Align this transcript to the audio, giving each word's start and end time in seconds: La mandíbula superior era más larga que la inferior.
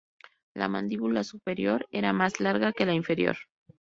La 0.55 0.67
mandíbula 0.67 1.23
superior 1.23 1.87
era 1.91 2.11
más 2.11 2.39
larga 2.39 2.73
que 2.73 2.87
la 2.87 2.93
inferior. 2.95 3.37